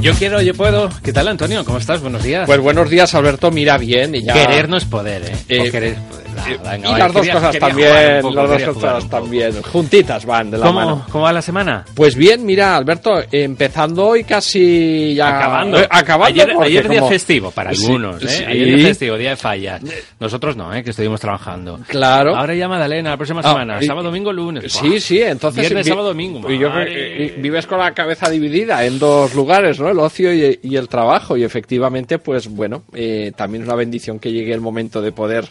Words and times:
Yo 0.00 0.14
quiero, 0.14 0.40
yo 0.40 0.54
puedo. 0.54 0.88
¿Qué 1.02 1.12
tal, 1.12 1.28
Antonio? 1.28 1.62
¿Cómo 1.64 1.76
estás? 1.76 2.00
Buenos 2.00 2.22
días. 2.22 2.46
Pues 2.46 2.58
buenos 2.60 2.88
días, 2.88 3.14
Alberto. 3.14 3.50
Mira 3.50 3.76
bien. 3.76 4.14
Y 4.14 4.22
ya... 4.22 4.32
Querer 4.32 4.68
no 4.68 4.78
es 4.78 4.84
poder, 4.86 5.22
¿eh? 5.24 5.36
Eh, 5.48 5.70
querer 5.70 5.92
es 5.94 5.98
poder. 5.98 6.29
Venga, 6.46 6.76
y 6.76 6.82
vale, 6.82 6.98
las 6.98 7.12
dos 7.12 7.22
quería- 7.22 7.34
cosas 7.34 7.50
quería 7.52 7.68
también, 7.68 8.22
poco, 8.22 8.34
las 8.34 8.50
dos 8.64 8.74
cosas 8.74 9.08
también, 9.10 9.62
juntitas 9.62 10.26
van 10.26 10.50
de 10.50 10.58
la 10.58 10.66
¿Cómo, 10.66 10.80
mano. 10.80 11.06
¿Cómo 11.10 11.24
va 11.24 11.32
la 11.32 11.42
semana? 11.42 11.84
Pues 11.94 12.14
bien, 12.14 12.44
mira, 12.46 12.76
Alberto, 12.76 13.22
empezando 13.30 14.06
hoy 14.06 14.24
casi 14.24 15.14
ya... 15.14 15.38
Acabando. 15.38 15.80
Eh, 15.80 15.86
acabando 15.90 16.42
ayer, 16.42 16.56
ayer 16.60 16.88
día 16.88 17.04
festivo 17.04 17.50
para 17.50 17.72
Sí, 17.74 17.84
algunos, 17.86 18.22
¿eh? 18.24 18.28
sí. 18.28 18.44
Ayer 18.44 18.76
día 18.76 18.86
festivo, 18.88 19.16
día 19.16 19.30
de 19.30 19.36
fallas. 19.36 19.82
Nosotros 20.18 20.56
no, 20.56 20.74
¿eh? 20.74 20.82
Que 20.82 20.90
estuvimos 20.90 21.20
trabajando. 21.20 21.78
Claro. 21.88 22.36
Ahora 22.36 22.54
ya 22.54 22.68
Magdalena, 22.68 23.10
la 23.10 23.16
próxima 23.16 23.40
Ah, 23.40 23.48
semana. 23.52 23.78
y- 23.82 23.86
sábado, 23.86 24.06
domingo, 24.08 24.32
lunes. 24.32 24.72
Sí, 24.72 25.00
sí, 25.00 25.20
entonces... 25.22 25.60
Viernes, 25.62 25.86
vi- 25.86 25.90
sábado, 25.90 26.08
domingo. 26.08 26.40
Y 26.50 26.54
yo 26.58 26.68
creo 26.70 26.70
Madre. 26.70 26.92
que- 26.94 27.24
y 27.38 27.40
vives 27.40 27.66
con 27.66 27.78
la 27.78 27.92
cabeza 27.92 28.28
dividida 28.30 28.84
en 28.84 28.98
dos 28.98 29.34
lugares, 29.34 29.78
¿no? 29.80 29.88
El 29.88 29.98
ocio 29.98 30.32
y, 30.32 30.58
y 30.62 30.76
el 30.76 30.88
trabajo. 30.88 31.36
Y 31.36 31.44
efectivamente, 31.44 32.18
pues 32.18 32.48
bueno, 32.48 32.82
eh, 32.94 33.32
también 33.36 33.62
es 33.62 33.68
una 33.68 33.76
bendición 33.76 34.18
que 34.18 34.32
llegue 34.32 34.52
el 34.52 34.60
momento 34.60 35.00
de 35.02 35.12
poder... 35.12 35.46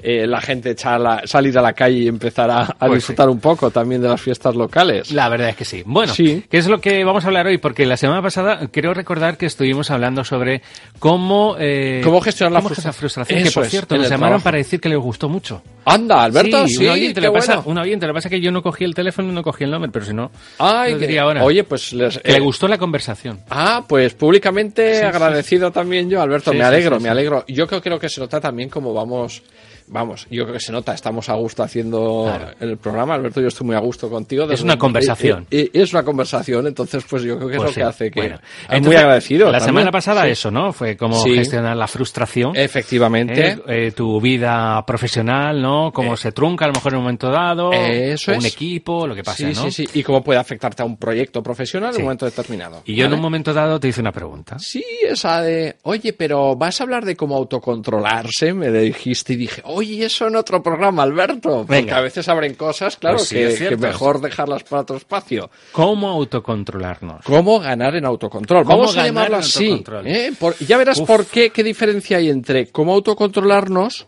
eh, 0.00 0.26
la 0.26 0.40
gente 0.40 0.70
echar 0.70 1.00
la- 1.00 1.22
salir 1.26 1.58
a 1.58 1.62
la 1.62 1.72
calle 1.72 1.98
y 1.98 2.08
empezar 2.08 2.50
a, 2.50 2.62
a 2.62 2.86
Pues 2.86 2.94
disfrutar 2.98 3.28
un 3.28 3.40
poco 3.40 3.70
también 3.70 4.00
de 4.00 4.08
las 4.08 4.20
fiestas 4.20 4.54
locales. 4.54 5.10
La 5.10 5.28
verdad 5.28 5.48
es 5.50 5.56
que 5.56 5.64
sí. 5.64 5.82
Bueno, 5.84 6.14
Sí. 6.14 6.44
¿qué 6.48 6.58
es 6.58 6.68
lo 6.68 6.80
que 6.80 7.02
vamos 7.04 7.24
a 7.24 7.26
hablar 7.28 7.46
hoy? 7.46 7.58
Porque 7.58 7.84
la 7.86 7.96
semana 7.96 8.22
pasada 8.22 8.68
creo 8.72 8.94
recordar 8.94 9.36
que 9.36 9.46
estuvimos 9.46 9.90
hablando 9.90 10.22
sobre 10.24 10.62
cómo... 10.98 11.56
eh, 11.58 12.00
Cómo 12.04 12.20
gestionar 12.20 12.52
la 12.52 12.58
cómo 12.60 12.68
frustra- 12.74 12.92
frustración. 12.92 13.38
Eso 13.40 13.48
que, 13.50 13.54
por 13.54 13.64
es, 13.64 13.70
cierto, 13.70 13.96
nos 13.96 14.04
llamaron 14.04 14.28
trabajo. 14.28 14.44
para 14.44 14.58
decir 14.58 14.80
que 14.80 14.88
les 14.88 14.98
gustó 14.98 15.28
mucho. 15.28 15.62
Anda, 15.84 16.22
Alberto, 16.24 16.66
sí, 16.68 16.84
un 16.84 16.90
oyente, 16.92 17.14
qué 17.14 17.20
le 17.22 17.32
pasa, 17.32 17.56
bueno. 17.56 17.70
un 17.70 17.78
oyente, 17.78 18.06
lo 18.06 18.12
que 18.12 18.18
pasa 18.18 18.28
es 18.28 18.32
que 18.32 18.40
yo 18.40 18.52
no 18.52 18.62
cogí 18.62 18.84
el 18.84 18.94
teléfono 18.94 19.30
y 19.30 19.34
no 19.34 19.42
cogí 19.42 19.64
el 19.64 19.70
nombre, 19.70 19.90
pero 19.90 20.04
si 20.04 20.12
no, 20.12 20.30
Ay, 20.58 20.92
lo 20.92 20.98
que- 20.98 21.06
diría 21.06 21.22
ahora. 21.22 21.42
Oye, 21.44 21.64
pues 21.64 21.92
les, 21.92 22.20
le 22.24 22.36
eh, 22.36 22.40
gustó 22.40 22.68
la 22.68 22.76
conversación. 22.78 23.40
Ah, 23.50 23.82
pues 23.88 24.14
públicamente 24.14 24.94
Sí, 24.94 25.00
sí. 25.00 25.04
agradecido 25.06 25.70
también 25.72 26.10
yo, 26.10 26.20
Alberto. 26.20 26.50
Sí, 26.50 26.56
me 26.58 26.62
sí, 26.64 26.68
alegro, 26.68 26.96
sí, 26.96 27.02
me 27.02 27.08
sí. 27.08 27.10
alegro. 27.10 27.44
Yo 27.48 27.66
creo, 27.66 27.80
creo 27.80 27.98
que 27.98 28.08
se 28.08 28.20
nota 28.20 28.38
también 28.40 28.68
como 28.68 28.92
vamos, 28.92 29.42
vamos, 29.90 30.26
yo 30.30 30.44
creo 30.44 30.54
que 30.54 30.60
se 30.60 30.72
nota, 30.72 30.94
estamos 30.94 31.28
a 31.28 31.34
gusto 31.34 31.62
haciendo 31.62 32.24
Claro. 32.26 32.54
el 32.60 32.76
programa, 32.78 33.14
Alberto, 33.14 33.40
yo 33.40 33.48
estoy 33.48 33.66
muy 33.66 33.76
a 33.76 33.80
gusto 33.80 34.08
contigo. 34.10 34.50
Es 34.50 34.62
una 34.62 34.78
conversación. 34.78 35.46
eh, 35.50 35.70
es 35.72 35.92
una 35.92 36.02
conversación, 36.02 36.66
entonces 36.66 37.04
pues 37.08 37.22
yo 37.22 37.36
creo 37.36 37.48
que 37.48 37.56
Pues 37.56 37.68
es 37.70 37.74
sí, 37.74 37.80
lo 37.80 37.86
que 37.86 37.88
hace 37.90 38.10
que... 38.10 38.20
bueno. 38.20 38.36
es 38.36 38.68
muy 38.68 38.76
Entonces, 38.76 39.00
agradecido. 39.00 39.46
La 39.46 39.58
también. 39.58 39.66
semana 39.76 39.90
pasada 39.90 40.24
Sí. 40.24 40.30
eso, 40.30 40.50
¿no? 40.50 40.72
Fue 40.72 40.96
cómo 40.96 41.20
Sí. 41.22 41.34
gestionar 41.34 41.76
la 41.76 41.86
frustración. 41.88 42.52
Efectivamente. 42.56 43.48
Eh, 43.50 43.58
eh, 43.86 43.92
tu 43.92 44.20
vida 44.20 44.84
profesional, 44.86 45.60
¿no? 45.60 45.92
Cómo 45.92 46.14
Eh, 46.14 46.16
se 46.16 46.32
trunca 46.32 46.64
a 46.64 46.68
lo 46.68 46.74
mejor 46.74 46.92
en 46.92 46.98
un 46.98 47.02
momento 47.04 47.30
dado. 47.30 47.72
Eso 47.72 48.32
un 48.32 48.38
es. 48.38 48.54
equipo, 48.54 49.06
lo 49.06 49.14
que 49.14 49.22
pasa, 49.24 49.38
sí, 49.38 49.44
¿no? 49.54 49.70
sí, 49.70 49.86
sí. 49.86 49.88
Y 49.98 50.02
cómo 50.02 50.22
puede 50.22 50.38
afectarte 50.38 50.82
a 50.82 50.84
un 50.86 50.96
proyecto 50.96 51.42
profesional 51.42 51.90
en 51.90 51.94
Sí. 51.96 52.00
un 52.00 52.04
momento 52.06 52.26
determinado. 52.26 52.82
Y 52.84 52.94
yo 52.94 53.04
en 53.04 53.10
¿vale? 53.10 53.16
un 53.16 53.22
momento 53.22 53.52
dado 53.54 53.78
te 53.80 53.88
hice 53.88 54.00
una 54.00 54.12
pregunta. 54.12 54.58
Sí, 54.58 54.84
esa 55.08 55.40
de, 55.42 55.76
oye, 55.82 56.12
pero 56.12 56.56
vas 56.56 56.80
a 56.80 56.84
hablar 56.84 57.04
de 57.04 57.16
cómo 57.16 57.36
autocontrolarse, 57.36 58.52
me 58.54 58.70
dijiste 58.70 59.32
y 59.34 59.36
dije, 59.36 59.62
oye, 59.78 60.04
eso 60.04 60.26
en 60.26 60.36
otro 60.36 60.62
programa, 60.62 61.02
Alberto. 61.02 61.64
Porque 61.66 61.72
Venga. 61.72 61.96
a 61.98 62.00
veces 62.00 62.28
abren 62.28 62.54
cosas, 62.54 62.96
claro, 62.96 63.16
Pues 63.16 63.28
sí, 63.28 63.34
que, 63.36 63.46
es 63.48 63.58
que 63.70 63.76
mejor 63.76 64.20
dejarlas 64.20 64.62
para 64.64 64.82
otro 64.82 64.96
espacio. 64.96 65.50
¿Cómo 65.72 66.08
autocontrolarnos? 66.08 67.24
¿Cómo 67.24 67.60
ganar 67.60 67.94
en 67.96 68.04
autocontrol? 68.04 68.64
¿Cómo 68.64 68.78
Vamos 68.78 68.96
a 68.96 69.04
llamarlo 69.06 69.36
así. 69.38 69.82
¿eh? 70.04 70.32
Por- 70.38 70.56
ya 70.58 70.76
verás 70.78 70.98
Uf. 71.00 71.06
por 71.06 71.26
qué, 71.26 71.50
qué 71.50 71.62
diferencia 71.62 72.18
hay 72.18 72.28
entre 72.30 72.66
cómo 72.70 72.92
autocontrolarnos, 72.92 74.06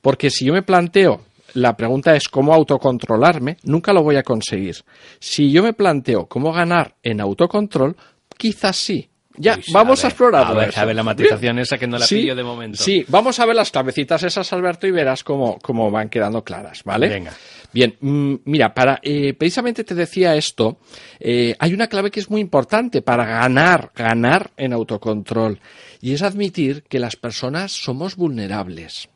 porque 0.00 0.30
si 0.30 0.46
yo 0.46 0.52
me 0.52 0.62
planteo, 0.62 1.20
la 1.54 1.76
pregunta 1.76 2.14
es 2.14 2.28
cómo 2.28 2.54
autocontrolarme, 2.54 3.56
nunca 3.64 3.92
lo 3.92 4.02
voy 4.02 4.16
a 4.16 4.22
conseguir. 4.22 4.76
Si 5.18 5.50
yo 5.50 5.62
me 5.62 5.72
planteo 5.72 6.26
cómo 6.26 6.52
ganar 6.52 6.94
en 7.02 7.20
autocontrol, 7.20 7.96
quizás 8.38 8.76
sí. 8.76 9.09
Ya, 9.40 9.56
Uy, 9.56 9.64
vamos 9.72 10.00
a, 10.00 10.02
ver, 10.08 10.12
explorarlo. 10.12 10.54
A 10.54 10.58
ver, 10.58 10.68
eso. 10.68 10.80
a 10.80 10.84
ver 10.84 10.96
la 10.96 11.02
matización 11.02 11.58
esa 11.58 11.78
que 11.78 11.86
no 11.86 11.96
la 11.98 12.06
Sí, 12.06 12.16
pillo 12.16 12.34
de 12.34 12.44
momento. 12.44 12.82
Sí, 12.82 13.04
vamos 13.08 13.40
a 13.40 13.46
ver 13.46 13.56
las 13.56 13.70
clavecitas 13.70 14.22
esas, 14.22 14.52
Alberto, 14.52 14.86
y 14.86 14.90
verás 14.90 15.24
cómo, 15.24 15.58
cómo 15.60 15.90
van 15.90 16.10
quedando 16.10 16.44
claras, 16.44 16.84
¿vale? 16.84 17.08
Venga. 17.08 17.32
Bien, 17.72 17.96
mm, 18.00 18.34
mira, 18.44 18.74
para 18.74 18.98
eh, 19.02 19.32
precisamente 19.34 19.84
te 19.84 19.94
decía 19.94 20.34
esto, 20.34 20.78
eh, 21.18 21.54
hay 21.58 21.72
una 21.72 21.86
clave 21.86 22.10
que 22.10 22.20
es 22.20 22.28
muy 22.28 22.40
importante 22.40 23.00
para 23.00 23.24
ganar, 23.24 23.92
ganar 23.94 24.50
en 24.56 24.72
autocontrol, 24.72 25.60
y 26.00 26.12
es 26.12 26.22
admitir 26.22 26.82
que 26.88 26.98
las 26.98 27.16
personas 27.16 27.72
somos 27.72 28.16
vulnerables. 28.16 29.08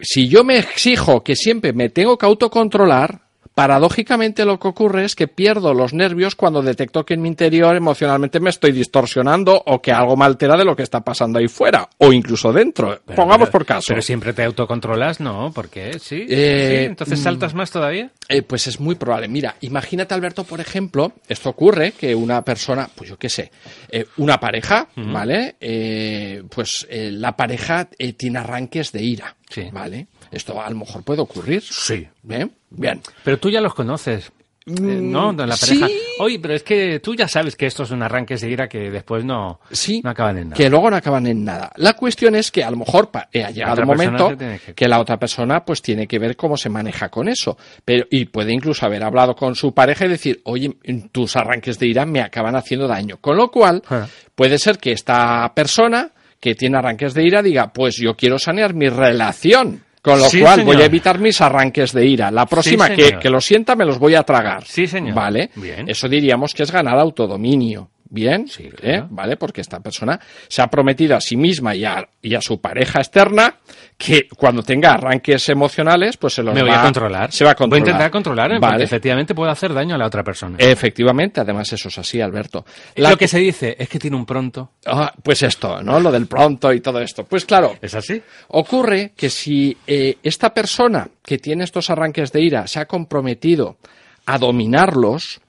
Si 0.00 0.28
yo 0.28 0.44
me 0.44 0.58
exijo 0.58 1.24
que 1.24 1.34
siempre 1.34 1.72
me 1.72 1.88
tengo 1.88 2.16
que 2.16 2.26
autocontrolar, 2.26 3.21
paradójicamente 3.54 4.44
lo 4.44 4.58
que 4.58 4.68
ocurre 4.68 5.04
es 5.04 5.14
que 5.14 5.28
pierdo 5.28 5.74
los 5.74 5.92
nervios 5.92 6.34
cuando 6.34 6.62
detecto 6.62 7.04
que 7.04 7.14
en 7.14 7.22
mi 7.22 7.28
interior 7.28 7.76
emocionalmente 7.76 8.40
me 8.40 8.50
estoy 8.50 8.72
distorsionando 8.72 9.62
o 9.66 9.80
que 9.80 9.92
algo 9.92 10.16
me 10.16 10.24
altera 10.24 10.56
de 10.56 10.64
lo 10.64 10.74
que 10.76 10.82
está 10.82 11.00
pasando 11.00 11.38
ahí 11.38 11.48
fuera 11.48 11.88
o 11.98 12.12
incluso 12.12 12.52
dentro. 12.52 13.00
Pero- 13.04 13.16
Pongamos 13.16 13.48
pero- 13.48 13.52
por 13.52 13.66
caso. 13.66 13.84
Pero 13.88 14.02
siempre 14.02 14.32
te 14.32 14.44
autocontrolas, 14.44 15.20
¿no? 15.20 15.52
¿Por 15.52 15.68
qué? 15.68 15.98
¿Sí? 15.98 16.26
Eh, 16.28 16.78
¿Sí? 16.80 16.84
¿Entonces 16.86 17.20
mm. 17.20 17.22
saltas 17.22 17.54
más 17.54 17.70
todavía? 17.70 18.10
Eh, 18.28 18.42
pues 18.42 18.66
es 18.66 18.80
muy 18.80 18.94
probable. 18.94 19.28
Mira, 19.28 19.56
imagínate, 19.60 20.14
Alberto, 20.14 20.44
por 20.44 20.60
ejemplo, 20.60 21.12
esto 21.28 21.50
ocurre 21.50 21.92
que 21.92 22.14
una 22.14 22.42
persona, 22.42 22.88
pues 22.94 23.10
yo 23.10 23.18
qué 23.18 23.28
sé, 23.28 23.50
eh, 23.90 24.06
una 24.16 24.38
pareja, 24.40 24.88
¿vale? 24.96 25.56
Eh, 25.60 26.42
pues 26.48 26.86
eh, 26.88 27.10
la 27.12 27.36
pareja 27.36 27.88
eh, 27.98 28.12
tiene 28.14 28.38
arranques 28.38 28.92
de 28.92 29.02
ira, 29.02 29.36
Sí. 29.50 29.68
¿vale? 29.72 30.06
Esto 30.30 30.60
a 30.62 30.70
lo 30.70 30.76
mejor 30.76 31.02
puede 31.02 31.20
ocurrir. 31.20 31.62
Sí. 31.62 32.08
¿Bien? 32.22 32.50
Bien. 32.76 33.00
Pero 33.24 33.38
tú 33.38 33.50
ya 33.50 33.60
los 33.60 33.74
conoces. 33.74 34.32
eh, 34.64 34.70
¿No? 34.70 35.32
De 35.32 35.44
la 35.44 35.56
pareja. 35.56 35.86
Mm, 35.86 35.88
sí. 35.88 35.98
Oye, 36.20 36.38
pero 36.38 36.54
es 36.54 36.62
que 36.62 37.00
tú 37.00 37.16
ya 37.16 37.26
sabes 37.26 37.56
que 37.56 37.66
estos 37.66 37.88
son 37.88 38.00
arranques 38.00 38.40
de 38.42 38.48
ira 38.50 38.68
que 38.68 38.90
después 38.92 39.24
no, 39.24 39.58
Sí, 39.72 40.00
no 40.04 40.10
acaban 40.10 40.38
en 40.38 40.44
nada. 40.50 40.56
que 40.56 40.70
luego 40.70 40.88
no 40.88 40.96
acaban 40.96 41.26
en 41.26 41.42
nada. 41.44 41.72
La 41.76 41.94
cuestión 41.94 42.36
es 42.36 42.52
que 42.52 42.62
a 42.62 42.70
lo 42.70 42.76
mejor 42.76 43.10
eh, 43.32 43.42
ha 43.42 43.50
llegado 43.50 43.80
el 43.80 43.86
momento 43.88 44.36
que- 44.38 44.72
que... 44.74 44.86
la 44.88 45.00
otra 45.00 45.18
persona 45.18 45.64
pues 45.64 45.82
tiene 45.82 46.06
que 46.06 46.20
ver 46.20 46.36
cómo 46.36 46.56
se 46.56 46.68
maneja 46.68 47.08
con 47.08 47.28
eso. 47.28 47.58
Pero, 47.84 48.06
y 48.08 48.26
puede 48.26 48.52
incluso 48.52 48.86
haber 48.86 49.02
hablado 49.02 49.34
con 49.34 49.56
su 49.56 49.74
pareja 49.74 50.04
y 50.06 50.10
decir, 50.10 50.40
oye, 50.44 50.70
tus 51.10 51.34
arranques 51.34 51.78
de 51.80 51.86
ira 51.88 52.06
me 52.06 52.20
acaban 52.20 52.54
haciendo 52.54 52.86
daño. 52.86 53.16
Con 53.20 53.36
lo 53.36 53.50
cual, 53.50 53.82
Ah. 53.90 54.06
puede 54.36 54.58
ser 54.58 54.78
que 54.78 54.92
esta 54.92 55.52
persona 55.56 56.12
que 56.38 56.54
tiene 56.54 56.78
arranques 56.78 57.14
de 57.14 57.24
ira 57.26 57.42
diga, 57.42 57.72
pues 57.72 57.96
yo 57.96 58.14
quiero 58.16 58.38
sanear 58.38 58.74
mi 58.74 58.88
relación. 58.88 59.82
Con 60.02 60.18
lo 60.18 60.24
Sí, 60.24 60.40
cual 60.40 60.60
señor. 60.60 60.74
voy 60.74 60.82
a 60.82 60.86
evitar 60.86 61.18
mis 61.20 61.40
arranques 61.40 61.92
de 61.92 62.04
ira. 62.04 62.30
La 62.32 62.44
próxima 62.46 62.88
Sí, 62.88 62.94
que, 62.96 63.18
que 63.20 63.30
lo 63.30 63.40
sienta 63.40 63.76
me 63.76 63.84
los 63.84 63.98
voy 64.00 64.16
a 64.16 64.24
tragar. 64.24 64.64
Sí, 64.66 64.86
señor. 64.88 65.14
¿Vale? 65.14 65.50
Bien. 65.54 65.88
Eso 65.88 66.08
diríamos 66.08 66.54
que 66.54 66.64
es 66.64 66.72
ganar 66.72 66.98
autodominio. 66.98 67.88
Bien, 68.14 68.46
Sí, 68.46 68.68
¿eh? 68.82 69.02
¿vale? 69.08 69.38
Porque 69.38 69.62
esta 69.62 69.80
persona 69.80 70.20
se 70.46 70.60
ha 70.60 70.66
prometido 70.66 71.16
a 71.16 71.20
sí 71.22 71.34
misma 71.34 71.74
y 71.74 71.86
a, 71.86 72.06
y 72.20 72.34
a 72.34 72.42
su 72.42 72.60
pareja 72.60 72.98
externa 73.00 73.54
que 73.96 74.28
cuando 74.36 74.62
tenga 74.62 74.92
arranques 74.92 75.48
emocionales, 75.48 76.18
pues 76.18 76.34
se 76.34 76.42
los 76.42 76.54
Me 76.54 76.60
voy 76.60 76.70
va 76.70 76.80
a 76.80 76.84
controlar. 76.84 77.32
Se 77.32 77.42
va 77.42 77.52
a 77.52 77.54
controlar. 77.54 77.70
Voy 77.70 77.88
a 77.88 77.90
intentar 77.90 78.10
controlarme 78.10 78.60
porque 78.60 78.72
Vale. 78.72 78.84
efectivamente 78.84 79.34
puedo 79.34 79.50
hacer 79.50 79.72
daño 79.72 79.94
a 79.94 79.98
la 79.98 80.06
otra 80.06 80.22
persona. 80.22 80.56
Efectivamente, 80.58 81.40
además 81.40 81.72
eso 81.72 81.88
es 81.88 81.96
así, 81.96 82.20
Alberto. 82.20 82.66
La- 82.96 83.10
Lo 83.10 83.16
que 83.16 83.28
se 83.28 83.38
dice 83.38 83.76
es 83.78 83.88
que 83.88 83.98
tiene 83.98 84.16
un 84.16 84.26
pronto. 84.26 84.72
Ah, 84.84 85.10
pues 85.22 85.42
esto, 85.42 85.82
¿no? 85.82 85.98
Lo 85.98 86.12
del 86.12 86.26
pronto 86.26 86.70
y 86.72 86.80
todo 86.82 87.00
esto. 87.00 87.24
Pues 87.24 87.46
claro, 87.46 87.76
¿Es 87.80 87.94
así? 87.94 88.20
Ocurre 88.48 89.12
que 89.16 89.30
si 89.30 89.74
eh, 89.86 90.18
esta 90.22 90.52
persona 90.52 91.08
que 91.24 91.38
tiene 91.38 91.64
estos 91.64 91.88
arranques 91.88 92.30
de 92.30 92.42
ira 92.42 92.66
se 92.66 92.78
ha 92.80 92.84
comprometido 92.86 93.78
a 94.26 94.38
dominarlos, 94.38 95.40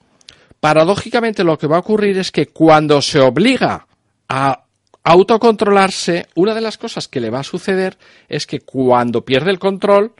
paradójicamente 0.64 1.44
lo 1.44 1.58
que 1.58 1.66
va 1.66 1.76
a 1.76 1.80
ocurrir 1.80 2.16
es 2.16 2.32
que 2.32 2.46
cuando 2.46 3.02
se 3.02 3.20
obliga 3.20 3.86
a 4.30 4.64
autocontrolarse, 5.02 6.28
una 6.36 6.54
de 6.54 6.62
las 6.62 6.78
cosas 6.78 7.06
que 7.06 7.20
le 7.20 7.28
va 7.28 7.40
a 7.40 7.44
suceder 7.44 7.98
es 8.30 8.46
que 8.46 8.60
cuando 8.60 9.26
pierde 9.26 9.50
el 9.50 9.58
control 9.58 10.12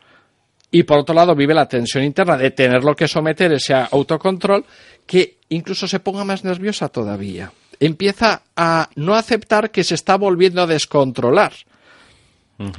y 0.71 0.83
por 0.83 0.99
otro 0.99 1.15
lado 1.15 1.35
vive 1.35 1.55
la 1.55 1.67
tensión 1.67 2.05
interna 2.05 2.37
de 2.37 2.51
tenerlo 2.51 2.95
que 2.95 3.09
someter 3.09 3.55
ese 3.55 3.73
autocontrol, 3.73 4.67
que 5.07 5.39
incluso 5.49 5.89
se 5.89 6.01
ponga 6.01 6.25
más 6.25 6.45
nerviosa 6.45 6.91
todavía. 6.91 7.51
Empieza 7.81 8.43
a 8.55 8.91
no 8.97 9.15
aceptar 9.15 9.71
que 9.71 9.83
se 9.83 9.95
está 9.95 10.19
volviendo 10.19 10.61
a 10.61 10.67
descontrolar. 10.67 11.55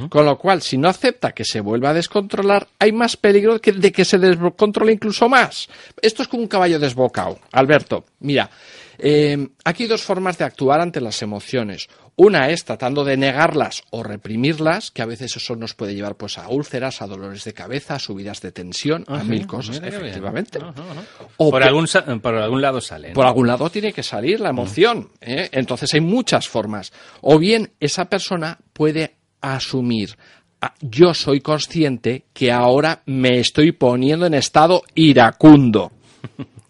Con 0.10 0.26
lo 0.26 0.38
cual, 0.38 0.62
si 0.62 0.78
no 0.78 0.88
acepta 0.88 1.32
que 1.34 1.44
se 1.46 1.60
vuelva 1.62 1.90
a 1.90 1.94
descontrolar, 1.94 2.68
hay 2.80 2.92
más 2.92 3.18
peligro 3.18 3.60
que- 3.60 3.74
de 3.74 3.92
que 3.92 4.06
se 4.06 4.18
descontrole 4.18 4.94
incluso 4.94 5.28
más. 5.30 5.68
Esto 6.02 6.22
es 6.22 6.28
como 6.28 6.44
un 6.44 6.48
caballo 6.50 6.80
desbocado. 6.80 7.40
Alberto, 7.52 8.06
mira, 8.20 8.50
eh, 8.98 9.50
aquí 9.66 9.84
hay 9.84 9.90
dos 9.90 10.02
formas 10.04 10.38
de 10.38 10.46
actuar 10.46 10.80
ante 10.80 11.02
las 11.02 11.22
emociones. 11.22 11.88
Una 12.18 12.50
es 12.50 12.64
tratando 12.64 13.04
de 13.04 13.18
negarlas 13.18 13.84
o 13.90 14.02
reprimirlas, 14.02 14.90
que 14.92 15.02
a 15.02 15.06
veces 15.06 15.36
eso 15.36 15.58
nos 15.58 15.74
puede 15.74 15.94
llevar 15.96 16.16
pues 16.16 16.38
a 16.38 16.48
úlceras, 16.48 17.02
a 17.02 17.08
dolores 17.08 17.44
de 17.44 17.54
cabeza, 17.54 17.96
a 17.96 18.00
subidas 18.00 18.40
de 18.40 18.54
tensión, 18.54 19.04
Ah, 19.10 19.16
a 19.18 19.22
sí, 19.22 19.28
mil 19.28 19.46
cosas, 19.46 19.82
efectivamente. 19.84 20.60
Ajá, 20.60 20.70
ajá. 20.70 21.04
O 21.36 21.52
por, 21.52 21.62
algún, 21.64 21.90
sa- 21.90 22.06
por 22.22 22.36
algún 22.36 22.62
lado 22.62 22.80
sale. 22.80 23.10
¿no? 23.10 23.14
por 23.16 23.26
algún 23.26 23.48
lado 23.48 23.70
tiene 23.70 23.92
que 23.92 24.02
salir 24.04 24.40
la 24.40 24.50
emoción. 24.52 25.10
¿eh? 25.20 25.50
Entonces 25.52 25.94
hay 25.94 26.00
muchas 26.00 26.48
formas. 26.48 26.94
O 27.20 27.38
bien 27.38 27.74
esa 27.82 28.06
persona 28.06 28.60
puede 28.72 29.15
asumir, 29.54 30.18
"Ah, 30.62 30.74
yo 30.82 31.14
soy 31.14 31.42
consciente 31.42 32.26
que 32.34 32.52
ahora 32.52 33.04
me 33.06 33.40
estoy 33.40 33.72
poniendo 33.72 34.26
en 34.26 34.34
estado 34.34 34.82
iracundo. 34.96 35.92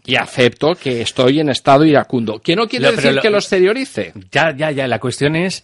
y 0.07 0.17
acepto 0.17 0.75
que 0.75 1.01
estoy 1.01 1.39
en 1.39 1.49
estado 1.49 1.83
iracundo. 1.85 2.39
Que 2.39 2.55
no 2.55 2.67
quiere 2.67 2.85
Lo- 2.87 2.91
decir 2.95 3.13
lo- 3.13 3.21
que 3.23 3.29
lo 3.31 3.37
exteriorice. 3.37 4.13
Ya, 4.31 4.55
ya, 4.55 4.69
ya. 4.69 4.87
La 4.87 4.99
cuestión 4.99 5.35
es 5.35 5.63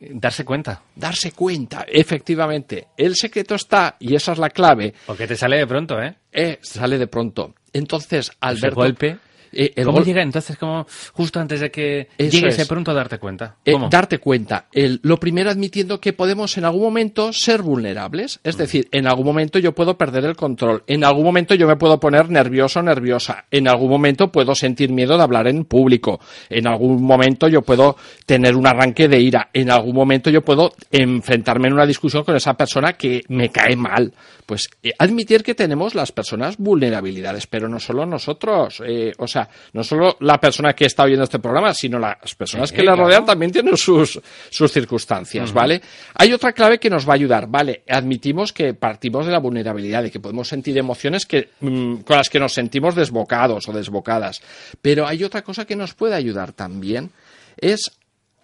darse 0.00 0.46
cuenta. 0.46 0.80
Darse 0.96 1.32
cuenta, 1.32 1.84
efectivamente. 1.86 2.86
El 2.96 3.16
secreto 3.16 3.54
está, 3.56 3.96
y 4.00 4.14
esa 4.14 4.32
es 4.32 4.38
la 4.38 4.48
clave, 4.48 4.94
Porque 5.06 5.26
te 5.26 5.36
sale 5.36 5.58
de 5.58 5.66
pronto, 5.66 6.00
¿eh? 6.00 6.14
eh, 6.32 6.58
sale 6.62 6.96
de 6.96 7.06
pronto. 7.06 7.54
Entonces, 7.74 8.28
Ese 8.28 8.36
Alberto... 8.40 8.76
golpe. 8.76 9.18
Eh, 9.52 9.72
el 9.76 9.84
¿Cómo 9.84 9.98
gol- 9.98 10.04
llega 10.06 10.22
entonces? 10.22 10.56
como 10.56 10.86
Justo 11.12 11.40
antes 11.40 11.60
de 11.60 11.70
que 11.70 12.08
Eso 12.18 12.36
llegues 12.38 12.56
de 12.56 12.62
es. 12.62 12.68
pronto 12.68 12.90
a 12.90 12.94
darte 12.94 13.18
cuenta. 13.18 13.56
Eh, 13.64 13.74
darte 13.90 14.18
cuenta. 14.18 14.66
El- 14.72 15.00
lo 15.02 15.18
primero 15.18 15.50
admitiendo 15.50 16.00
que 16.00 16.12
podemos 16.12 16.56
en 16.58 16.64
algún 16.64 16.82
momento 16.82 17.32
ser 17.32 17.62
vulnerables. 17.62 18.40
Es 18.44 18.56
decir, 18.56 18.88
en 18.92 19.06
algún 19.06 19.26
momento 19.26 19.58
yo 19.58 19.74
puedo 19.74 19.96
perder 19.98 20.24
el 20.24 20.36
control. 20.36 20.82
En 20.86 21.04
algún 21.04 21.24
momento 21.24 21.54
yo 21.54 21.66
me 21.66 21.76
puedo 21.76 21.98
poner 22.00 22.30
nervioso 22.30 22.80
o 22.80 22.82
nerviosa. 22.82 23.44
En 23.50 23.68
algún 23.68 23.90
momento 23.90 24.30
puedo 24.30 24.54
sentir 24.54 24.90
miedo 24.90 25.16
de 25.16 25.22
hablar 25.22 25.46
en 25.48 25.64
público. 25.64 26.20
En 26.48 26.66
algún 26.66 27.02
momento 27.02 27.48
yo 27.48 27.62
puedo 27.62 27.96
tener 28.26 28.56
un 28.56 28.66
arranque 28.66 29.08
de 29.08 29.20
ira. 29.20 29.50
En 29.52 29.70
algún 29.70 29.94
momento 29.94 30.30
yo 30.30 30.42
puedo 30.42 30.72
enfrentarme 30.90 31.68
en 31.68 31.74
una 31.74 31.86
discusión 31.86 32.24
con 32.24 32.36
esa 32.36 32.54
persona 32.54 32.92
que 32.94 33.22
me 33.28 33.50
cae 33.50 33.76
mal. 33.76 34.12
Pues 34.46 34.68
eh, 34.82 34.90
admitir 34.98 35.42
que 35.42 35.54
tenemos 35.54 35.94
las 35.94 36.12
personas 36.12 36.56
vulnerabilidades, 36.58 37.46
pero 37.46 37.68
no 37.68 37.78
solo 37.78 38.06
nosotros. 38.06 38.82
eh, 38.86 39.12
o 39.18 39.26
sea, 39.26 39.39
no 39.72 39.84
solo 39.84 40.16
la 40.20 40.40
persona 40.40 40.72
que 40.74 40.86
está 40.86 41.04
oyendo 41.04 41.24
este 41.24 41.38
programa, 41.38 41.72
sino 41.74 41.98
las 41.98 42.34
personas 42.34 42.70
Sí, 42.70 42.74
que 42.76 42.82
le 42.82 42.88
claro. 42.88 43.04
rodean 43.04 43.24
también 43.26 43.52
tienen 43.52 43.76
sus, 43.76 44.20
sus 44.50 44.72
circunstancias, 44.72 45.52
¿vale? 45.52 45.80
Hay 46.14 46.32
otra 46.32 46.52
clave 46.52 46.78
que 46.78 46.90
nos 46.90 47.08
va 47.08 47.12
a 47.12 47.16
ayudar, 47.16 47.46
¿vale? 47.48 47.82
Admitimos 47.88 48.52
que 48.52 48.74
partimos 48.74 49.26
de 49.26 49.32
la 49.32 49.38
vulnerabilidad, 49.38 50.02
de 50.02 50.10
que 50.10 50.20
podemos 50.20 50.48
sentir 50.48 50.76
emociones 50.78 51.26
que, 51.26 51.50
mm, 51.60 51.96
con 51.98 52.16
las 52.16 52.28
que 52.28 52.40
nos 52.40 52.52
sentimos 52.52 52.94
desbocados 52.94 53.68
o 53.68 53.72
desbocadas. 53.72 54.40
Pero 54.82 55.06
hay 55.06 55.24
otra 55.24 55.42
cosa 55.42 55.64
que 55.64 55.76
nos 55.76 55.94
puede 55.94 56.14
ayudar 56.14 56.52
también, 56.52 57.10
es 57.56 57.90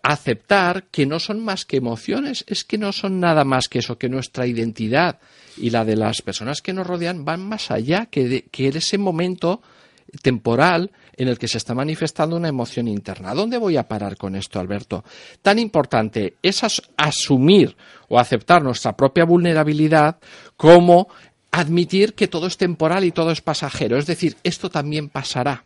aceptar 0.02 0.84
que 0.84 1.04
no 1.04 1.18
son 1.18 1.44
más 1.44 1.64
que 1.64 1.78
emociones, 1.78 2.44
es 2.46 2.64
que 2.64 2.78
no 2.78 2.92
son 2.92 3.18
nada 3.18 3.44
más 3.44 3.68
que 3.68 3.80
eso, 3.80 3.98
que 3.98 4.08
nuestra 4.08 4.46
identidad 4.46 5.18
y 5.56 5.70
la 5.70 5.84
de 5.84 5.96
las 5.96 6.22
personas 6.22 6.62
que 6.62 6.72
nos 6.72 6.86
rodean 6.86 7.24
van 7.24 7.42
más 7.46 7.70
allá 7.70 8.06
que, 8.06 8.28
de, 8.28 8.42
que 8.42 8.68
en 8.68 8.76
ese 8.76 8.98
momento 8.98 9.62
temporal 10.22 10.90
en 11.16 11.28
el 11.28 11.38
que 11.38 11.48
se 11.48 11.58
está 11.58 11.74
manifestando 11.74 12.36
una 12.36 12.48
emoción 12.48 12.88
interna. 12.88 13.30
¿A 13.30 13.34
dónde 13.34 13.58
voy 13.58 13.76
a 13.76 13.88
parar 13.88 14.16
con 14.16 14.36
esto, 14.36 14.60
Alberto? 14.60 15.04
Tan 15.42 15.58
importante 15.58 16.34
es 16.42 16.62
as- 16.64 16.82
asumir 16.96 17.76
o 18.08 18.18
aceptar 18.18 18.62
nuestra 18.62 18.96
propia 18.96 19.24
vulnerabilidad 19.24 20.18
como 20.56 21.08
admitir 21.50 22.14
que 22.14 22.28
todo 22.28 22.46
es 22.46 22.56
temporal 22.56 23.04
y 23.04 23.12
todo 23.12 23.30
es 23.30 23.40
pasajero. 23.40 23.96
Es 23.96 24.06
decir, 24.06 24.36
esto 24.44 24.70
también 24.70 25.08
pasará. 25.08 25.64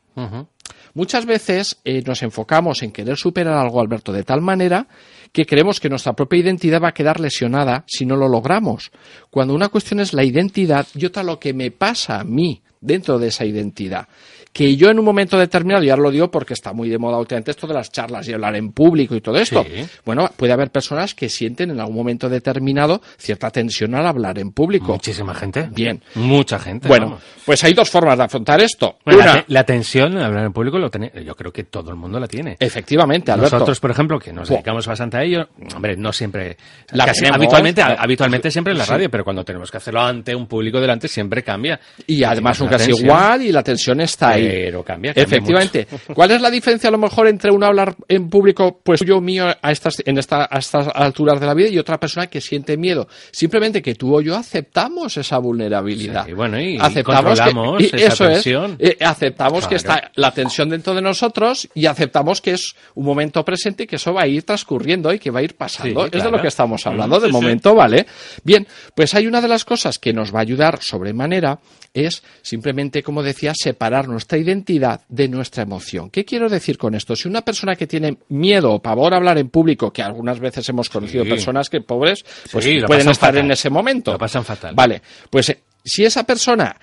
Muchas 0.95 1.25
veces 1.27 1.79
eh, 1.85 2.03
nos 2.07 2.23
enfocamos 2.23 2.83
en 2.83 2.93
querer 2.93 3.17
superar 3.17 3.57
algo, 3.57 3.81
Alberto, 3.81 4.13
de 4.13 4.23
tal 4.25 4.41
manera 4.41 4.87
que 5.33 5.47
creemos 5.47 5.79
que 5.81 5.89
nuestra 5.89 6.13
propia 6.15 6.41
identidad 6.41 6.81
va 6.83 6.89
a 6.89 6.95
quedar 6.95 7.21
lesionada 7.21 7.85
si 7.87 8.05
no 8.07 8.17
lo 8.17 8.29
logramos. 8.29 8.91
Cuando 9.31 9.55
una 9.55 9.69
cuestión 9.69 10.01
es 10.01 10.13
la 10.13 10.25
identidad 10.25 10.87
y 10.95 11.07
otra 11.07 11.23
lo 11.23 11.39
que 11.39 11.53
me 11.55 11.71
pasa 11.71 12.19
a 12.21 12.25
mí 12.25 12.63
dentro 12.81 13.19
de 13.19 13.29
esa 13.29 13.45
identidad. 13.45 14.09
Que 14.53 14.75
yo 14.75 14.91
en 14.91 14.99
un 14.99 15.05
momento 15.05 15.39
determinado, 15.39 15.85
y 15.85 15.91
ahora 15.91 16.03
lo 16.03 16.11
digo 16.11 16.29
porque 16.29 16.55
está 16.55 16.73
muy 16.73 16.89
de 16.89 16.99
moda 16.99 17.19
últimamente 17.19 17.53
esto 17.53 17.69
de 17.69 17.75
las 17.75 17.93
charlas 17.93 18.27
y 18.27 18.33
hablar 18.33 18.57
en 18.57 18.73
público 18.73 19.15
y 19.15 19.21
todo 19.21 19.37
esto. 19.39 19.63
Sí. 19.63 19.87
Bueno, 20.05 20.29
puede 20.37 20.53
haber 20.53 20.71
personas 20.71 21.15
que 21.15 21.29
sienten 21.29 21.71
en 21.71 21.79
algún 21.79 21.95
momento 21.95 22.29
determinado 22.29 23.01
cierta 23.17 23.49
tensión 23.53 23.95
al 23.95 24.05
hablar 24.09 24.41
en 24.41 24.51
público. 24.51 24.95
Muchísima 24.95 25.37
gente. 25.37 25.69
Bien. 25.71 26.03
Mucha 26.17 26.59
gente. 26.59 26.89
Bueno, 26.89 27.07
vamos. 27.07 27.21
pues 27.47 27.63
hay 27.63 27.75
dos 27.75 27.89
formas 27.89 28.19
de 28.19 28.25
afrontar 28.25 28.61
esto. 28.61 28.99
Bueno, 29.05 29.21
la, 29.21 29.25
Una, 29.35 29.43
te- 29.45 29.53
la 29.53 29.63
tensión 29.65 30.17
al 30.17 30.25
hablar 30.25 30.47
en 30.47 30.53
público 30.53 30.81
lo 30.81 30.91
tiene, 30.91 31.13
yo 31.25 31.37
creo 31.37 31.53
que 31.53 31.63
todo 31.63 31.91
el 31.91 31.97
mundo 31.97 32.19
la 32.19 32.27
tiene. 32.27 32.57
efectivamente, 32.59 33.31
Alberto. 33.31 33.55
Nosotros, 33.55 33.79
por 33.79 33.93
ejemplo, 33.93 34.19
que 34.19 34.33
nos 34.33 34.49
dedicamos 34.49 34.85
bastante 34.85 35.17
a 35.17 35.23
ello, 35.23 35.49
hombre, 35.77 35.97
no 35.97 36.13
siempre, 36.13 36.57
La 36.91 37.07
casi 37.07 37.21
tenemos, 37.21 37.37
habitualmente, 37.37 37.83
la- 37.83 37.95
habitualmente 37.95 38.51
siempre 38.51 38.73
en 38.73 38.79
la 38.79 38.85
sí. 38.85 38.91
radio, 38.91 39.09
pero 39.09 39.23
cuando 39.23 39.45
tenemos 39.45 39.71
que 39.71 39.77
hacerlo 39.77 40.01
ante 40.01 40.35
un 40.35 40.49
público 40.49 40.81
delante 40.81 41.07
siempre 41.07 41.45
cambia. 41.45 41.79
Y 42.09 42.25
además 42.25 42.61
Una 42.61 42.70
tensión, 42.79 43.07
igual 43.07 43.43
y 43.43 43.53
la 43.53 43.63
tensión 43.63 44.01
está 44.01 44.31
ahí. 44.31 44.47
Pero 44.49 44.83
cambia, 44.85 45.13
cambia 45.15 45.23
Efectivamente. 45.25 45.87
¿Cuál 46.15 46.31
es 46.33 46.41
la 46.41 46.51
diferencia 46.51 46.89
a 46.89 46.93
lo 46.93 46.99
mejor 46.99 47.29
entre 47.29 47.51
uno 47.51 47.67
hablar 47.67 47.95
en 48.09 48.29
público, 48.29 48.81
pues 48.83 49.01
yo 49.01 49.21
mío 49.21 49.47
a 49.61 49.73
estas, 49.73 50.03
en 50.05 50.19
esta, 50.19 50.49
a 50.51 50.59
estas 50.59 50.89
alturas 50.95 51.41
de 51.41 51.47
la 51.47 51.55
vida 51.55 51.69
y 51.69 51.79
otra 51.79 51.99
persona 51.99 52.27
que 52.29 52.41
siente 52.41 52.77
miedo? 52.77 53.09
Simplemente 53.33 53.83
que 53.83 53.95
tú 53.95 54.15
o 54.17 54.21
yo 54.21 54.37
aceptamos 54.37 55.17
esa 55.17 55.39
vulnerabilidad. 55.39 56.27
Sí, 56.27 56.33
bueno, 56.33 56.61
y 56.61 56.79
aceptamos 56.79 57.39
controlamos 57.39 57.79
que, 57.79 57.85
y 57.85 58.03
esa 58.03 58.13
eso 58.15 58.25
tensión. 58.29 58.77
es. 58.79 58.91
eh, 58.91 58.97
aceptamos 59.05 59.67
que 59.67 59.75
está 59.77 60.11
la 60.15 60.33
tensión 60.33 60.69
dentro 60.69 60.95
de 60.95 61.03
nosotros 61.03 61.69
y 61.75 61.87
aceptamos 61.87 62.41
que 62.41 62.53
es 62.53 62.75
un 62.95 63.05
momento 63.05 63.45
presente 63.45 63.85
y 63.85 63.87
que 63.87 63.97
eso 63.97 64.13
va 64.15 64.23
a 64.23 64.27
ir 64.27 64.43
transcurriendo 64.43 65.13
y 65.13 65.19
que 65.19 65.31
va 65.31 65.41
a 65.41 65.43
ir 65.43 65.57
pasando. 65.57 66.05
Sí, 66.05 66.11
Es 66.17 66.25
de 66.25 66.31
lo 66.31 66.41
que 66.41 66.49
estamos 66.49 66.87
hablando 66.87 67.19
Mm, 67.19 67.23
de 67.23 67.27
sí. 67.27 67.33
momento, 67.33 67.75
¿vale? 67.75 68.07
Bien, 68.45 68.67
pues 68.95 69.15
hay 69.15 69.27
una 69.27 69.41
de 69.41 69.49
las 69.49 69.65
cosas 69.65 69.99
que 69.99 70.13
nos 70.13 70.35
va 70.35 70.39
a 70.39 70.43
ayudar 70.43 70.79
sobremanera 70.83 71.59
es 71.93 72.23
simplemente, 72.43 72.60
como 73.05 73.23
decía, 73.23 73.53
separar 73.55 74.09
nuestra 74.09 74.39
identidad 74.39 75.03
de 75.09 75.29
nuestra 75.29 75.63
emoción. 75.63 76.11
¿Qué 76.11 76.25
quiero 76.25 76.49
decir 76.49 76.79
con 76.79 76.95
esto? 76.95 77.17
Si 77.17 77.29
una 77.29 77.43
persona 77.43 77.77
que 77.77 77.87
tiene 77.87 78.19
miedo 78.29 78.73
o 78.73 78.83
pavor 78.83 79.15
a 79.15 79.17
hablar 79.17 79.39
en 79.39 79.49
público, 79.49 79.93
que 79.93 80.03
algunas 80.03 80.39
veces 80.41 80.69
hemos 80.69 80.89
conocido 80.89 81.25
Sí. 81.25 81.31
personas 81.31 81.69
que 81.69 81.81
pobres, 81.81 82.25
pues 82.53 82.65
Sí, 82.65 82.79
pueden 82.87 83.09
estar 83.09 83.31
fatal. 83.31 83.45
en 83.45 83.51
ese 83.53 83.71
momento. 83.71 84.13
Lo 84.13 84.19
pasan 84.19 84.45
fatal. 84.45 84.75
Vale, 84.75 85.03
pues 85.31 85.49
eh, 85.51 85.61
si 85.85 86.05
esa 86.05 86.25
persona 86.25 86.77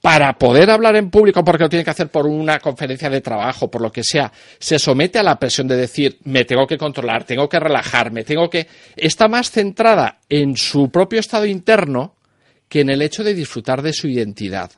para 0.00 0.32
poder 0.36 0.68
hablar 0.68 0.96
en 0.96 1.10
público 1.10 1.44
porque 1.44 1.62
lo 1.62 1.68
tiene 1.68 1.84
que 1.84 1.90
hacer 1.90 2.08
por 2.08 2.26
una 2.26 2.58
conferencia 2.58 3.08
de 3.08 3.20
trabajo, 3.20 3.70
por 3.70 3.80
lo 3.82 3.92
que 3.92 4.02
sea, 4.02 4.32
se 4.58 4.78
somete 4.80 5.20
a 5.20 5.22
la 5.22 5.38
presión 5.38 5.68
de 5.68 5.76
decir, 5.76 6.18
me 6.24 6.44
tengo 6.44 6.66
que 6.66 6.76
controlar, 6.76 7.22
tengo 7.22 7.48
que 7.48 7.60
relajarme, 7.60 8.24
tengo 8.24 8.50
que... 8.50 8.66
está 8.96 9.28
más 9.28 9.52
centrada 9.52 10.18
en 10.28 10.56
su 10.56 10.90
propio 10.90 11.20
estado 11.20 11.46
interno 11.46 12.16
que 12.72 12.80
en 12.80 12.88
el 12.88 13.02
hecho 13.02 13.22
de 13.22 13.34
disfrutar 13.34 13.82
de 13.82 13.92
su 13.92 14.08
identidad. 14.08 14.70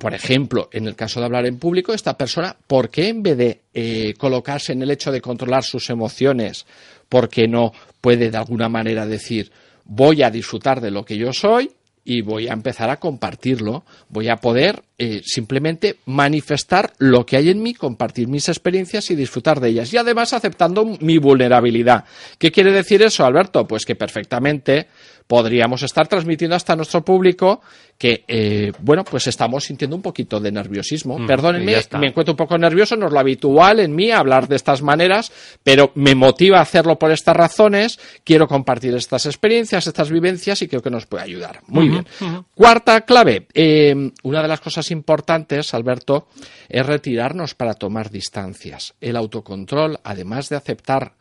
Por 0.00 0.14
ejemplo, 0.14 0.70
en 0.72 0.86
el 0.86 0.96
caso 0.96 1.20
de 1.20 1.26
hablar 1.26 1.44
en 1.44 1.58
público, 1.58 1.92
esta 1.92 2.16
persona, 2.16 2.56
¿por 2.66 2.88
qué 2.88 3.08
en 3.08 3.22
vez 3.22 3.36
de 3.36 3.60
eh, 3.74 4.14
colocarse 4.16 4.72
en 4.72 4.80
el 4.80 4.90
hecho 4.90 5.12
de 5.12 5.20
controlar 5.20 5.62
sus 5.62 5.90
emociones, 5.90 6.64
por 7.10 7.28
qué 7.28 7.48
no 7.48 7.74
puede 8.00 8.30
de 8.30 8.38
alguna 8.38 8.70
manera 8.70 9.04
decir, 9.04 9.52
voy 9.84 10.22
a 10.22 10.30
disfrutar 10.30 10.80
de 10.80 10.90
lo 10.90 11.04
que 11.04 11.18
yo 11.18 11.34
soy 11.34 11.70
y 12.06 12.22
voy 12.22 12.48
a 12.48 12.54
empezar 12.54 12.88
a 12.88 12.96
compartirlo, 12.96 13.84
voy 14.08 14.30
a 14.30 14.36
poder 14.36 14.82
eh, 15.04 15.20
simplemente 15.24 15.96
manifestar 16.06 16.92
lo 16.98 17.26
que 17.26 17.36
hay 17.36 17.50
en 17.50 17.60
mí, 17.60 17.74
compartir 17.74 18.28
mis 18.28 18.48
experiencias 18.48 19.10
y 19.10 19.16
disfrutar 19.16 19.58
de 19.58 19.70
ellas. 19.70 19.92
Y 19.92 19.96
además 19.96 20.32
aceptando 20.32 20.84
mi 21.00 21.18
vulnerabilidad. 21.18 22.04
¿Qué 22.38 22.52
quiere 22.52 22.70
decir 22.70 23.02
eso, 23.02 23.24
Alberto? 23.24 23.66
Pues 23.66 23.84
que 23.84 23.96
perfectamente 23.96 24.86
podríamos 25.26 25.82
estar 25.82 26.06
transmitiendo 26.06 26.54
hasta 26.54 26.76
nuestro 26.76 27.04
público 27.04 27.62
que, 27.98 28.24
eh, 28.26 28.72
bueno, 28.80 29.04
pues 29.04 29.28
estamos 29.28 29.64
sintiendo 29.64 29.94
un 29.94 30.02
poquito 30.02 30.40
de 30.40 30.50
nerviosismo. 30.50 31.18
Mm, 31.18 31.26
Perdónenme, 31.26 31.76
me 31.98 32.08
encuentro 32.08 32.32
un 32.32 32.36
poco 32.36 32.58
nervioso, 32.58 32.96
no 32.96 33.06
es 33.06 33.12
lo 33.12 33.18
habitual 33.18 33.80
en 33.80 33.94
mí 33.94 34.10
hablar 34.10 34.48
de 34.48 34.56
estas 34.56 34.82
maneras, 34.82 35.30
pero 35.62 35.92
me 35.94 36.14
motiva 36.14 36.58
a 36.58 36.62
hacerlo 36.62 36.98
por 36.98 37.12
estas 37.12 37.36
razones, 37.36 37.98
quiero 38.24 38.48
compartir 38.48 38.94
estas 38.94 39.26
experiencias, 39.26 39.86
estas 39.86 40.10
vivencias 40.10 40.60
y 40.62 40.68
creo 40.68 40.82
que 40.82 40.90
nos 40.90 41.06
puede 41.06 41.22
ayudar. 41.24 41.60
Muy 41.68 41.88
bien. 41.88 42.04
Cuarta 42.54 43.02
clave, 43.02 43.46
eh, 43.54 44.10
una 44.24 44.42
de 44.42 44.48
las 44.48 44.60
cosas 44.60 44.90
importantes, 44.92 45.74
Alberto, 45.74 46.28
es 46.68 46.86
retirarnos 46.86 47.54
para 47.54 47.74
tomar 47.74 48.10
distancias. 48.10 48.94
El 49.00 49.16
autocontrol, 49.16 49.98
además 50.04 50.48
de 50.48 50.56
aceptar 50.56 51.14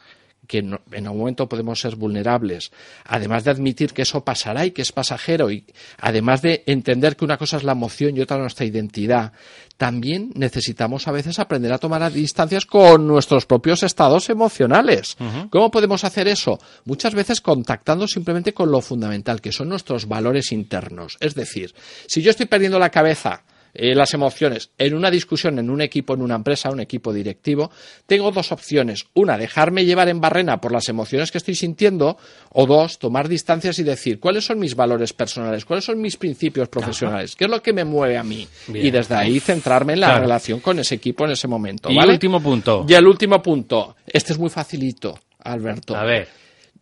que 0.52 0.58
en 0.58 1.06
algún 1.06 1.20
momento 1.20 1.48
podemos 1.48 1.80
ser 1.80 1.96
vulnerables, 1.96 2.72
además 3.06 3.46
de 3.46 3.52
admitir 3.52 3.94
que 3.94 4.02
eso 4.02 4.26
pasará 4.26 4.66
y 4.66 4.72
que 4.72 4.82
es 4.82 4.92
pasajero, 4.92 5.50
y 5.50 5.66
además 5.98 6.42
de 6.42 6.64
entender 6.66 7.16
que 7.16 7.24
una 7.24 7.38
cosa 7.38 7.56
es 7.56 7.64
la 7.64 7.72
emoción 7.72 8.18
y 8.18 8.20
otra 8.20 8.38
nuestra 8.38 8.66
identidad, 8.66 9.32
también 9.78 10.32
necesitamos 10.36 11.08
a 11.08 11.14
veces 11.14 11.40
aprender 11.40 11.72
a 11.72 11.78
tomar 11.78 12.04
a 12.04 12.10
distancias 12.10 12.66
con 12.66 13.08
nuestros 13.08 13.46
propios 13.46 13.84
estados 13.84 14.30
emocionales. 14.30 15.16
¿Cómo 15.50 15.72
podemos 15.72 16.04
hacer 16.04 16.28
eso? 16.28 16.60
Muchas 16.84 17.16
veces 17.16 17.40
contactando 17.40 18.06
simplemente 18.06 18.54
con 18.54 18.72
lo 18.72 18.82
fundamental, 18.82 19.40
que 19.40 19.54
son 19.54 19.70
nuestros 19.70 20.06
valores 20.06 20.52
internos. 20.52 21.18
Es 21.22 21.34
decir, 21.34 21.74
si 22.08 22.22
yo 22.22 22.32
estoy 22.32 22.48
perdiendo 22.48 22.78
la 22.78 22.90
cabeza 22.90 23.44
eh, 23.74 23.96
las 23.96 24.14
emociones 24.14 24.72
en 24.78 24.94
una 24.94 25.10
discusión, 25.12 25.60
en 25.60 25.70
un 25.70 25.82
equipo, 25.82 26.14
en 26.14 26.22
una 26.22 26.36
empresa, 26.36 26.70
un 26.70 26.80
equipo 26.80 27.14
directivo, 27.14 27.72
tengo 28.06 28.32
dos 28.32 28.52
opciones. 28.52 29.06
Una, 29.14 29.38
dejarme 29.38 29.86
llevar 29.86 30.10
en 30.10 30.20
barrena 30.22 30.60
por 30.60 30.72
las 30.72 30.90
emociones 30.90 31.32
que 31.32 31.38
estoy 31.38 31.56
sintiendo, 31.56 32.18
o 32.52 32.66
dos, 32.66 33.00
tomar 33.00 33.28
distancias 33.28 33.80
y 33.80 33.84
decir 33.84 34.20
cuáles 34.20 34.46
son 34.46 34.60
mis 34.60 34.76
valores 34.76 35.14
personales, 35.14 35.66
cuáles 35.66 35.86
son 35.86 36.02
mis 36.02 36.18
principios 36.18 36.70
profesionales, 36.70 37.36
qué 37.36 37.46
es 37.46 37.50
lo 37.52 37.62
que 37.62 37.74
me 37.74 37.84
mueve 37.86 38.18
a 38.18 38.24
mí. 38.24 38.48
Bien. 38.68 38.86
Y 38.86 38.92
desde 38.92 39.16
ahí 39.16 39.40
centrarme 39.40 39.94
en 39.94 40.02
la 40.02 40.08
Claro. 40.08 40.22
relación 40.24 40.60
con 40.60 40.80
ese 40.80 40.96
equipo 40.96 41.26
en 41.26 41.32
ese 41.32 41.48
momento. 41.48 41.90
Y 41.90 41.96
¿vale? 41.96 42.14
último 42.14 42.42
punto. 42.42 42.86
Y 42.88 42.94
el 42.94 43.08
último 43.08 43.42
punto. 43.42 43.96
Este 44.06 44.34
es 44.34 44.40
muy 44.40 44.50
facilito, 44.50 45.20
Alberto. 45.40 45.96
A 45.96 46.04
ver. 46.04 46.28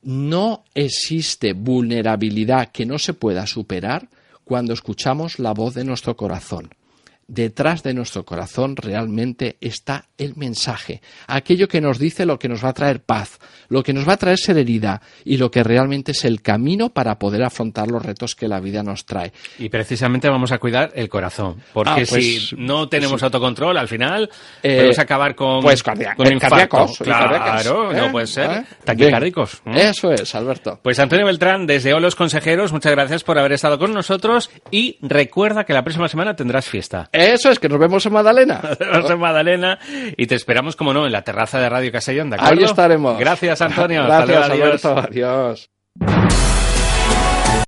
No 0.02 0.64
existe 0.74 1.54
vulnerabilidad 1.54 2.70
que 2.72 2.86
no 2.86 2.98
se 2.98 3.14
pueda 3.14 3.46
superar 3.46 4.08
cuando 4.46 4.74
escuchamos 4.74 5.40
la 5.40 5.54
voz 5.54 5.74
de 5.76 5.84
nuestro 5.84 6.16
corazón. 6.16 6.70
Detrás 7.30 7.84
de 7.84 7.94
nuestro 7.94 8.26
corazón 8.26 8.76
realmente 8.76 9.56
está 9.62 10.06
el 10.18 10.36
mensaje, 10.36 11.02
aquello 11.28 11.68
que 11.68 11.80
nos 11.80 12.00
dice 12.00 12.26
lo 12.26 12.40
que 12.40 12.50
nos 12.50 12.66
va 12.66 12.70
a 12.70 12.74
traer 12.74 13.02
paz, 13.02 13.40
lo 13.70 13.84
que 13.84 13.94
nos 13.94 14.08
va 14.10 14.14
a 14.14 14.18
traer 14.18 14.38
serenidad 14.40 15.02
y 15.24 15.38
lo 15.38 15.52
que 15.52 15.64
realmente 15.64 16.12
es 16.12 16.26
el 16.26 16.42
camino 16.42 16.90
para 16.90 17.20
poder 17.20 17.44
afrontar 17.44 17.90
los 17.90 18.04
retos 18.04 18.36
que 18.36 18.48
la 18.48 18.60
vida 18.60 18.84
nos 18.84 19.06
trae. 19.06 19.32
Y 19.60 19.70
precisamente 19.70 20.28
vamos 20.28 20.52
a 20.52 20.58
cuidar 20.58 20.92
el 20.96 21.08
corazón, 21.08 21.62
porque 21.72 21.92
Ah, 21.92 21.96
pues, 22.10 22.50
si 22.50 22.56
no 22.58 22.90
tenemos 22.90 23.20
sí. 23.22 23.26
autocontrol, 23.26 23.78
al 23.78 23.88
final 23.88 24.30
Eh, 24.64 24.76
podemos 24.76 25.00
acabar 25.00 25.36
con, 25.36 25.62
pues 25.62 25.84
con 25.84 25.96
cardíacos 26.40 26.98
Claro, 26.98 27.30
cardíacas, 27.30 27.66
¿eh? 27.68 28.02
no 28.02 28.12
puede 28.12 28.28
ser. 28.28 28.52
¿Eh? 28.52 28.64
Taquicárdicos. 28.84 29.62
Bien. 29.66 29.78
Eso 29.78 30.12
es, 30.12 30.34
Alberto. 30.36 30.80
Pues 30.82 30.98
Antonio 31.00 31.26
Beltrán, 31.28 31.68
desde 31.68 31.94
Olos 31.94 32.16
Consejeros, 32.16 32.74
muchas 32.74 32.92
gracias 32.92 33.24
por 33.24 33.38
haber 33.38 33.54
estado 33.54 33.78
con 33.78 33.94
nosotros 33.94 34.50
y 34.72 34.98
recuerda 35.02 35.64
que 35.64 35.74
la 35.74 35.84
próxima 35.84 36.08
semana 36.08 36.36
tendrás 36.36 36.66
fiesta. 36.68 37.10
Eso 37.20 37.52
es, 37.52 37.60
que 37.60 37.70
nos 37.70 37.80
vemos 37.80 38.06
en 38.06 38.14
Magdalena. 38.14 38.62
Nos 38.80 38.80
vemos 38.80 39.12
en 39.12 39.20
Madalena 39.20 39.80
y 40.16 40.28
te 40.28 40.36
esperamos, 40.36 40.76
como 40.76 40.94
no, 40.94 41.06
en 41.06 41.12
la 41.12 41.22
terraza 41.22 41.60
de 41.60 41.70
Radio 41.70 41.92
Castellón, 41.92 42.30
¿de 42.30 42.38
acuerdo? 42.38 42.60
Ahí 42.60 42.64
estaremos. 42.64 43.20
Gracias, 43.20 43.62
Antonio. 43.62 44.04
Hasta 44.04 44.26
Gracias, 44.26 44.48
luego, 44.48 44.64
adiós. 44.64 44.86
Alberto. 44.86 45.10
Adiós. 45.10 45.70